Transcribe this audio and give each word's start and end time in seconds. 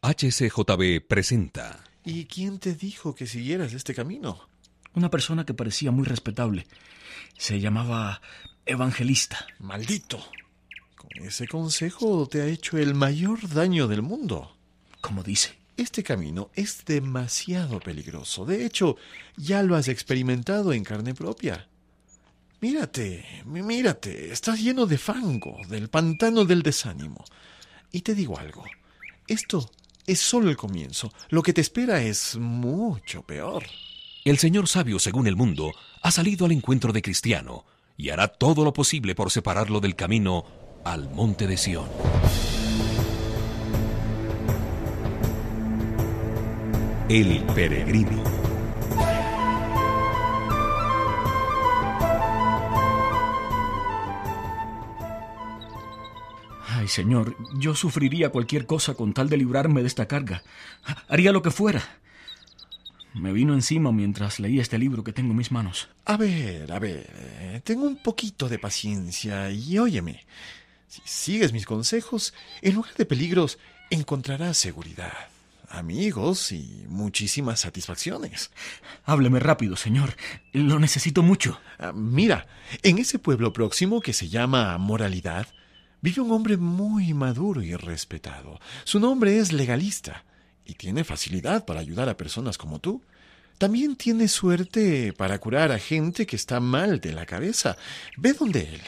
XCJB 0.00 1.04
presenta. 1.08 1.82
¿Y 2.04 2.26
quién 2.26 2.60
te 2.60 2.74
dijo 2.74 3.16
que 3.16 3.26
siguieras 3.26 3.72
este 3.72 3.94
camino? 3.94 4.48
Una 4.94 5.10
persona 5.10 5.44
que 5.44 5.54
parecía 5.54 5.90
muy 5.90 6.06
respetable. 6.06 6.68
Se 7.36 7.58
llamaba 7.58 8.22
Evangelista. 8.64 9.44
Maldito. 9.58 10.24
Con 10.96 11.26
ese 11.26 11.48
consejo 11.48 12.28
te 12.28 12.42
ha 12.42 12.46
hecho 12.46 12.78
el 12.78 12.94
mayor 12.94 13.48
daño 13.48 13.88
del 13.88 14.02
mundo. 14.02 14.56
Como 15.00 15.24
dice. 15.24 15.58
Este 15.76 16.02
camino 16.02 16.50
es 16.54 16.84
demasiado 16.84 17.78
peligroso. 17.80 18.44
De 18.44 18.64
hecho, 18.64 18.96
ya 19.36 19.62
lo 19.62 19.76
has 19.76 19.88
experimentado 19.88 20.72
en 20.72 20.82
carne 20.82 21.14
propia. 21.14 21.68
Mírate, 22.60 23.24
mírate, 23.44 24.32
estás 24.32 24.60
lleno 24.60 24.86
de 24.86 24.98
fango, 24.98 25.56
del 25.68 25.88
pantano 25.88 26.44
del 26.44 26.62
desánimo. 26.62 27.24
Y 27.92 28.00
te 28.00 28.16
digo 28.16 28.36
algo, 28.40 28.64
esto 29.28 29.70
es 30.08 30.20
solo 30.20 30.48
el 30.48 30.56
comienzo. 30.56 31.12
Lo 31.28 31.42
que 31.42 31.52
te 31.52 31.60
espera 31.60 32.02
es 32.02 32.36
mucho 32.36 33.22
peor. 33.22 33.64
El 34.24 34.38
Señor 34.38 34.66
sabio, 34.66 34.98
según 34.98 35.26
el 35.26 35.36
mundo, 35.36 35.72
ha 36.02 36.10
salido 36.10 36.46
al 36.46 36.52
encuentro 36.52 36.92
de 36.92 37.02
Cristiano 37.02 37.66
y 37.96 38.08
hará 38.08 38.28
todo 38.28 38.64
lo 38.64 38.72
posible 38.72 39.14
por 39.14 39.30
separarlo 39.30 39.80
del 39.80 39.94
camino 39.94 40.46
al 40.84 41.10
monte 41.10 41.46
de 41.46 41.56
Sión. 41.58 41.88
El 47.10 47.42
peregrino. 47.54 48.37
Ay, 56.88 56.92
Señor, 56.92 57.36
yo 57.58 57.74
sufriría 57.74 58.30
cualquier 58.30 58.64
cosa 58.64 58.94
con 58.94 59.12
tal 59.12 59.28
de 59.28 59.36
librarme 59.36 59.82
de 59.82 59.88
esta 59.88 60.08
carga. 60.08 60.42
Haría 61.08 61.32
lo 61.32 61.42
que 61.42 61.50
fuera. 61.50 61.86
Me 63.12 63.30
vino 63.30 63.52
encima 63.52 63.92
mientras 63.92 64.40
leía 64.40 64.62
este 64.62 64.78
libro 64.78 65.04
que 65.04 65.12
tengo 65.12 65.32
en 65.32 65.36
mis 65.36 65.52
manos. 65.52 65.90
A 66.06 66.16
ver, 66.16 66.72
a 66.72 66.78
ver, 66.78 67.06
eh, 67.14 67.60
tengo 67.62 67.82
un 67.82 68.02
poquito 68.02 68.48
de 68.48 68.58
paciencia 68.58 69.50
y 69.50 69.78
óyeme. 69.78 70.24
Si 70.88 71.02
sigues 71.04 71.52
mis 71.52 71.66
consejos, 71.66 72.32
en 72.62 72.76
lugar 72.76 72.94
de 72.94 73.04
peligros, 73.04 73.58
encontrarás 73.90 74.56
seguridad, 74.56 75.28
amigos 75.68 76.52
y 76.52 76.86
muchísimas 76.88 77.60
satisfacciones. 77.60 78.50
Hábleme 79.04 79.40
rápido, 79.40 79.76
señor. 79.76 80.16
Lo 80.54 80.78
necesito 80.78 81.22
mucho. 81.22 81.60
Ah, 81.78 81.92
mira, 81.92 82.46
en 82.82 82.96
ese 82.96 83.18
pueblo 83.18 83.52
próximo 83.52 84.00
que 84.00 84.14
se 84.14 84.30
llama 84.30 84.78
Moralidad, 84.78 85.48
vive 86.00 86.22
un 86.22 86.30
hombre 86.32 86.56
muy 86.56 87.14
maduro 87.14 87.62
y 87.62 87.74
respetado. 87.74 88.60
Su 88.84 89.00
nombre 89.00 89.38
es 89.38 89.52
legalista 89.52 90.24
y 90.64 90.74
tiene 90.74 91.04
facilidad 91.04 91.64
para 91.64 91.80
ayudar 91.80 92.08
a 92.08 92.16
personas 92.16 92.58
como 92.58 92.78
tú. 92.78 93.02
También 93.58 93.96
tiene 93.96 94.28
suerte 94.28 95.12
para 95.12 95.38
curar 95.38 95.72
a 95.72 95.78
gente 95.78 96.26
que 96.26 96.36
está 96.36 96.60
mal 96.60 97.00
de 97.00 97.12
la 97.12 97.26
cabeza. 97.26 97.76
Ve 98.16 98.32
donde 98.32 98.74
él. 98.74 98.82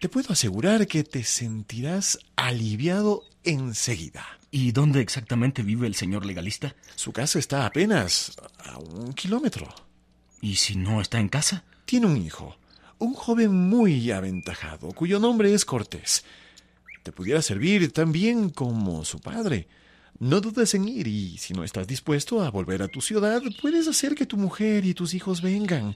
Te 0.00 0.08
puedo 0.08 0.32
asegurar 0.32 0.86
que 0.86 1.02
te 1.02 1.24
sentirás 1.24 2.18
aliviado 2.36 3.22
enseguida. 3.42 4.24
¿Y 4.50 4.72
dónde 4.72 5.00
exactamente 5.00 5.62
vive 5.62 5.86
el 5.86 5.94
señor 5.94 6.24
legalista? 6.24 6.76
Su 6.94 7.12
casa 7.12 7.38
está 7.38 7.66
apenas 7.66 8.36
a 8.64 8.78
un 8.78 9.12
kilómetro. 9.12 9.66
¿Y 10.40 10.56
si 10.56 10.76
no 10.76 11.00
está 11.00 11.18
en 11.18 11.28
casa? 11.28 11.64
Tiene 11.84 12.06
un 12.06 12.16
hijo, 12.16 12.56
un 12.98 13.14
joven 13.14 13.52
muy 13.68 14.10
aventajado, 14.10 14.92
cuyo 14.92 15.18
nombre 15.18 15.52
es 15.52 15.64
Cortés. 15.64 16.24
Te 17.06 17.12
pudiera 17.12 17.40
servir 17.40 17.92
tan 17.92 18.10
bien 18.10 18.50
como 18.50 19.04
su 19.04 19.20
padre. 19.20 19.68
No 20.18 20.40
dudes 20.40 20.74
en 20.74 20.88
ir 20.88 21.06
y 21.06 21.38
si 21.38 21.54
no 21.54 21.62
estás 21.62 21.86
dispuesto 21.86 22.42
a 22.42 22.50
volver 22.50 22.82
a 22.82 22.88
tu 22.88 23.00
ciudad, 23.00 23.40
puedes 23.62 23.86
hacer 23.86 24.16
que 24.16 24.26
tu 24.26 24.36
mujer 24.36 24.84
y 24.84 24.92
tus 24.92 25.14
hijos 25.14 25.40
vengan. 25.40 25.94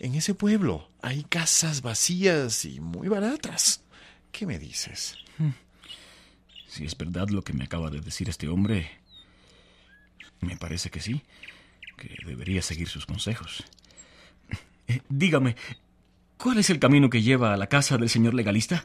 En 0.00 0.16
ese 0.16 0.34
pueblo 0.34 0.90
hay 1.00 1.22
casas 1.22 1.80
vacías 1.80 2.64
y 2.64 2.80
muy 2.80 3.06
baratas. 3.06 3.84
¿Qué 4.32 4.46
me 4.46 4.58
dices? 4.58 5.16
Si 6.66 6.84
es 6.84 6.98
verdad 6.98 7.28
lo 7.28 7.44
que 7.44 7.52
me 7.52 7.62
acaba 7.62 7.88
de 7.88 8.00
decir 8.00 8.28
este 8.28 8.48
hombre, 8.48 8.90
me 10.40 10.56
parece 10.56 10.90
que 10.90 10.98
sí, 10.98 11.22
que 11.96 12.16
debería 12.26 12.62
seguir 12.62 12.88
sus 12.88 13.06
consejos. 13.06 13.62
Eh, 14.88 15.02
dígame, 15.08 15.54
¿cuál 16.36 16.58
es 16.58 16.68
el 16.68 16.80
camino 16.80 17.10
que 17.10 17.22
lleva 17.22 17.54
a 17.54 17.56
la 17.56 17.68
casa 17.68 17.96
del 17.96 18.08
señor 18.08 18.34
legalista? 18.34 18.84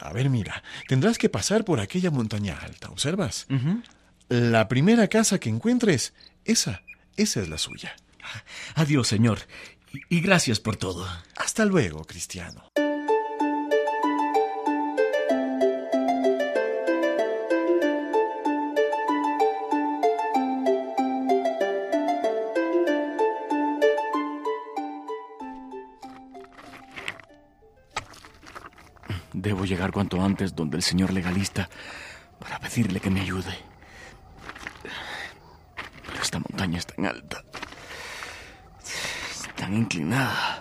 A 0.00 0.12
ver, 0.12 0.30
mira, 0.30 0.62
tendrás 0.88 1.18
que 1.18 1.28
pasar 1.28 1.64
por 1.64 1.80
aquella 1.80 2.10
montaña 2.10 2.58
alta, 2.58 2.88
¿observas? 2.90 3.46
La 4.28 4.68
primera 4.68 5.08
casa 5.08 5.38
que 5.38 5.48
encuentres, 5.48 6.12
esa, 6.44 6.82
esa 7.16 7.40
es 7.40 7.48
la 7.48 7.58
suya. 7.58 7.94
Adiós, 8.74 9.06
señor, 9.08 9.38
y, 9.92 10.16
y 10.16 10.20
gracias 10.20 10.60
por 10.60 10.76
todo. 10.76 11.06
Hasta 11.36 11.64
luego, 11.64 12.04
Cristiano. 12.04 12.70
Debo 29.46 29.64
llegar 29.64 29.92
cuanto 29.92 30.20
antes 30.20 30.56
donde 30.56 30.76
el 30.76 30.82
señor 30.82 31.12
legalista 31.12 31.70
para 32.40 32.58
pedirle 32.58 32.98
que 32.98 33.10
me 33.10 33.20
ayude. 33.20 33.56
Pero 36.04 36.20
esta 36.20 36.40
montaña 36.40 36.78
es 36.78 36.86
tan 36.86 37.06
alta, 37.06 37.44
es 38.82 39.48
tan 39.54 39.72
inclinada. 39.74 40.60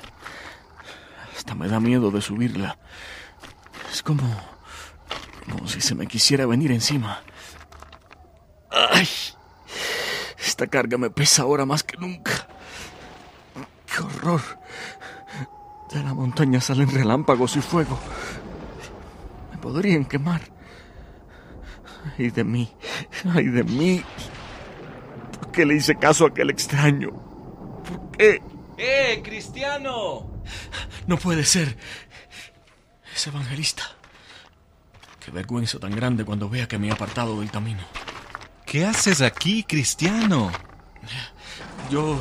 Hasta 1.35 1.55
me 1.55 1.67
da 1.67 1.79
miedo 1.79 2.11
de 2.11 2.21
subirla. 2.21 2.77
Es 3.91 4.03
como, 4.03 4.21
como 5.49 5.67
si 5.67 5.81
se 5.81 5.95
me 5.95 6.05
quisiera 6.05 6.45
venir 6.45 6.71
encima. 6.71 7.23
¡Ay! 8.69 9.09
Esta 10.37 10.67
carga 10.67 10.99
me 10.99 11.09
pesa 11.09 11.41
ahora 11.41 11.65
más 11.65 11.81
que 11.81 11.97
nunca. 11.97 12.47
¡Qué 13.87 14.03
horror! 14.03 14.41
De 15.91 16.03
la 16.03 16.13
montaña 16.13 16.61
salen 16.61 16.91
relámpagos 16.91 17.55
y 17.55 17.61
fuego 17.61 17.99
podrían 19.65 20.05
quemar. 20.05 20.41
Ay 22.19 22.29
de 22.29 22.43
mí, 22.43 22.71
ay 23.33 23.45
de 23.45 23.63
mí. 23.63 24.03
¿Por 25.39 25.51
qué 25.51 25.65
le 25.65 25.73
hice 25.73 25.95
caso 25.95 26.25
a 26.25 26.27
aquel 26.27 26.51
extraño? 26.51 27.09
¿Por 27.83 28.11
qué? 28.11 28.43
¡Eh, 28.77 29.21
cristiano! 29.23 30.43
No 31.07 31.17
puede 31.17 31.43
ser. 31.43 31.77
Es 33.15 33.25
evangelista. 33.25 33.83
Qué 35.19 35.31
vergüenza 35.31 35.79
tan 35.79 35.95
grande 35.95 36.25
cuando 36.25 36.47
vea 36.47 36.67
que 36.67 36.77
me 36.77 36.89
he 36.89 36.91
apartado 36.91 37.39
del 37.39 37.49
camino. 37.49 37.81
¿Qué 38.67 38.85
haces 38.85 39.21
aquí, 39.21 39.63
cristiano? 39.63 40.51
Yo... 41.89 42.19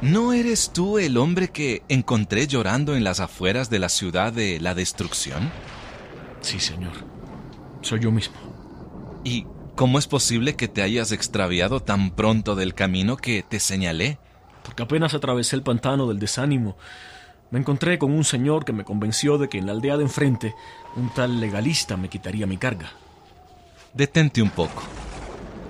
¿No 0.00 0.32
eres 0.32 0.72
tú 0.72 0.98
el 0.98 1.18
hombre 1.18 1.48
que 1.48 1.82
encontré 1.88 2.46
llorando 2.46 2.96
en 2.96 3.04
las 3.04 3.20
afueras 3.20 3.68
de 3.68 3.78
la 3.78 3.90
ciudad 3.90 4.32
de 4.32 4.58
la 4.58 4.74
destrucción? 4.74 5.52
Sí, 6.42 6.60
señor. 6.60 6.92
Soy 7.80 8.00
yo 8.00 8.12
mismo. 8.12 8.36
¿Y 9.24 9.46
cómo 9.74 9.98
es 9.98 10.06
posible 10.06 10.54
que 10.54 10.68
te 10.68 10.82
hayas 10.82 11.12
extraviado 11.12 11.80
tan 11.80 12.10
pronto 12.10 12.54
del 12.54 12.74
camino 12.74 13.16
que 13.16 13.42
te 13.42 13.60
señalé? 13.60 14.18
Porque 14.62 14.82
apenas 14.82 15.14
atravesé 15.14 15.56
el 15.56 15.62
pantano 15.62 16.06
del 16.06 16.18
desánimo, 16.18 16.76
me 17.52 17.58
encontré 17.58 17.98
con 17.98 18.12
un 18.12 18.24
señor 18.24 18.64
que 18.64 18.72
me 18.72 18.82
convenció 18.82 19.36
de 19.36 19.50
que 19.50 19.58
en 19.58 19.66
la 19.66 19.72
aldea 19.72 19.98
de 19.98 20.04
enfrente 20.04 20.54
un 20.96 21.10
tal 21.10 21.38
legalista 21.38 21.98
me 21.98 22.08
quitaría 22.08 22.46
mi 22.46 22.56
carga. 22.56 22.90
Detente 23.92 24.40
un 24.40 24.48
poco 24.48 24.82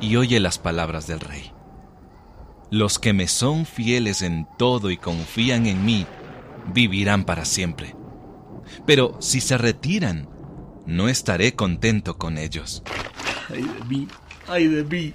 y 0.00 0.14
oye 0.14 0.38
las 0.38 0.58
palabras 0.58 1.08
del 1.08 1.18
rey. 1.18 1.50
Los 2.70 3.00
que 3.00 3.12
me 3.12 3.26
son 3.26 3.66
fieles 3.66 4.22
en 4.22 4.46
todo 4.58 4.92
y 4.92 4.96
confían 4.96 5.66
en 5.66 5.84
mí, 5.84 6.06
vivirán 6.72 7.24
para 7.24 7.44
siempre. 7.44 7.96
Pero 8.86 9.16
si 9.20 9.40
se 9.40 9.58
retiran, 9.58 10.28
no 10.86 11.08
estaré 11.08 11.54
contento 11.54 12.18
con 12.18 12.38
ellos. 12.38 12.82
Ay 13.48 13.62
de 13.62 13.84
mí, 13.84 14.08
ay 14.48 14.66
de 14.66 14.84
mí. 14.84 15.12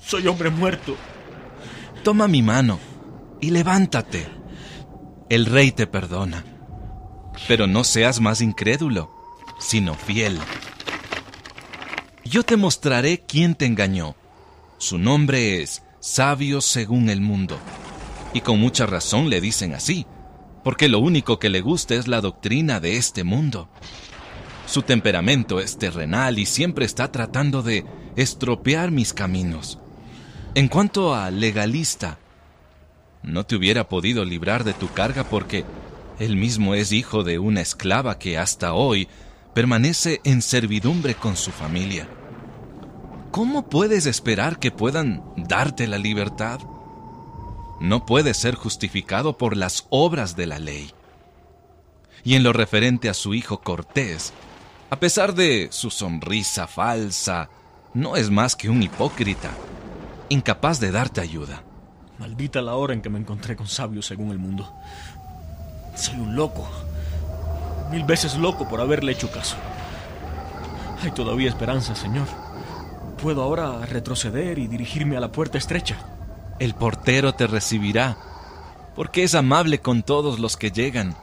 Soy 0.00 0.26
hombre 0.26 0.50
muerto. 0.50 0.96
Toma 2.02 2.28
mi 2.28 2.42
mano 2.42 2.78
y 3.40 3.50
levántate. 3.50 4.26
El 5.28 5.46
rey 5.46 5.72
te 5.72 5.86
perdona. 5.86 6.44
Pero 7.46 7.66
no 7.66 7.84
seas 7.84 8.20
más 8.20 8.40
incrédulo, 8.40 9.10
sino 9.58 9.94
fiel. 9.94 10.38
Yo 12.24 12.42
te 12.42 12.56
mostraré 12.56 13.20
quién 13.26 13.54
te 13.54 13.66
engañó. 13.66 14.16
Su 14.78 14.98
nombre 14.98 15.62
es 15.62 15.82
Sabio 16.00 16.60
según 16.60 17.10
el 17.10 17.20
mundo. 17.20 17.58
Y 18.32 18.40
con 18.40 18.60
mucha 18.60 18.86
razón 18.86 19.30
le 19.30 19.40
dicen 19.40 19.74
así 19.74 20.06
porque 20.68 20.90
lo 20.90 20.98
único 20.98 21.38
que 21.38 21.48
le 21.48 21.62
gusta 21.62 21.94
es 21.94 22.08
la 22.08 22.20
doctrina 22.20 22.78
de 22.78 22.98
este 22.98 23.24
mundo. 23.24 23.70
Su 24.66 24.82
temperamento 24.82 25.60
es 25.60 25.78
terrenal 25.78 26.38
y 26.38 26.44
siempre 26.44 26.84
está 26.84 27.10
tratando 27.10 27.62
de 27.62 27.86
estropear 28.16 28.90
mis 28.90 29.14
caminos. 29.14 29.78
En 30.54 30.68
cuanto 30.68 31.14
a 31.14 31.30
legalista, 31.30 32.18
no 33.22 33.46
te 33.46 33.56
hubiera 33.56 33.88
podido 33.88 34.26
librar 34.26 34.62
de 34.62 34.74
tu 34.74 34.92
carga 34.92 35.24
porque 35.24 35.64
él 36.18 36.36
mismo 36.36 36.74
es 36.74 36.92
hijo 36.92 37.24
de 37.24 37.38
una 37.38 37.62
esclava 37.62 38.18
que 38.18 38.36
hasta 38.36 38.74
hoy 38.74 39.08
permanece 39.54 40.20
en 40.24 40.42
servidumbre 40.42 41.14
con 41.14 41.38
su 41.38 41.50
familia. 41.50 42.06
¿Cómo 43.30 43.70
puedes 43.70 44.04
esperar 44.04 44.58
que 44.58 44.70
puedan 44.70 45.22
darte 45.34 45.86
la 45.86 45.96
libertad? 45.96 46.60
No 47.80 48.04
puede 48.06 48.34
ser 48.34 48.56
justificado 48.56 49.38
por 49.38 49.56
las 49.56 49.86
obras 49.90 50.34
de 50.34 50.46
la 50.46 50.58
ley. 50.58 50.92
Y 52.24 52.34
en 52.34 52.42
lo 52.42 52.52
referente 52.52 53.08
a 53.08 53.14
su 53.14 53.34
hijo 53.34 53.60
Cortés, 53.60 54.32
a 54.90 54.98
pesar 54.98 55.34
de 55.34 55.68
su 55.70 55.90
sonrisa 55.90 56.66
falsa, 56.66 57.50
no 57.94 58.16
es 58.16 58.30
más 58.30 58.56
que 58.56 58.68
un 58.68 58.82
hipócrita, 58.82 59.50
incapaz 60.28 60.80
de 60.80 60.90
darte 60.90 61.20
ayuda. 61.20 61.62
Maldita 62.18 62.60
la 62.62 62.74
hora 62.74 62.94
en 62.94 63.00
que 63.00 63.10
me 63.10 63.18
encontré 63.18 63.54
con 63.54 63.68
sabios 63.68 64.06
según 64.06 64.32
el 64.32 64.38
mundo. 64.38 64.72
Soy 65.94 66.16
un 66.16 66.34
loco. 66.34 66.68
Mil 67.92 68.02
veces 68.04 68.36
loco 68.36 68.68
por 68.68 68.80
haberle 68.80 69.12
hecho 69.12 69.30
caso. 69.30 69.56
Hay 71.00 71.12
todavía 71.12 71.48
esperanza, 71.48 71.94
Señor. 71.94 72.26
Puedo 73.22 73.42
ahora 73.42 73.86
retroceder 73.86 74.58
y 74.58 74.66
dirigirme 74.66 75.16
a 75.16 75.20
la 75.20 75.30
puerta 75.30 75.58
estrecha. 75.58 76.17
El 76.58 76.74
portero 76.74 77.34
te 77.34 77.46
recibirá, 77.46 78.18
porque 78.96 79.22
es 79.22 79.36
amable 79.36 79.80
con 79.80 80.02
todos 80.02 80.40
los 80.40 80.56
que 80.56 80.72
llegan. 80.72 81.16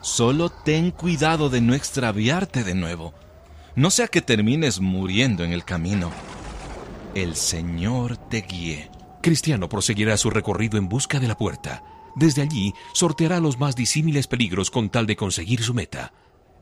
Solo 0.00 0.48
ten 0.48 0.92
cuidado 0.92 1.50
de 1.50 1.60
no 1.60 1.74
extraviarte 1.74 2.62
de 2.62 2.74
nuevo, 2.74 3.12
no 3.74 3.90
sea 3.90 4.06
que 4.06 4.22
termines 4.22 4.80
muriendo 4.80 5.42
en 5.42 5.52
el 5.52 5.64
camino. 5.64 6.12
El 7.16 7.34
Señor 7.34 8.16
te 8.16 8.42
guíe. 8.42 8.90
Cristiano 9.22 9.68
proseguirá 9.68 10.16
su 10.16 10.30
recorrido 10.30 10.78
en 10.78 10.88
busca 10.88 11.18
de 11.18 11.26
la 11.26 11.36
puerta. 11.36 11.82
Desde 12.14 12.42
allí 12.42 12.72
sorteará 12.94 13.40
los 13.40 13.58
más 13.58 13.74
disímiles 13.74 14.28
peligros 14.28 14.70
con 14.70 14.88
tal 14.88 15.06
de 15.06 15.16
conseguir 15.16 15.62
su 15.62 15.74
meta, 15.74 16.12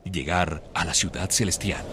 llegar 0.03 0.63
a 0.73 0.83
la 0.83 0.95
ciudad 0.95 1.29
celestial. 1.29 1.85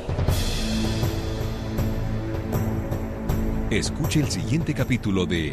Escuche 3.71 4.21
el 4.21 4.31
siguiente 4.31 4.75
capítulo 4.75 5.27
de 5.27 5.53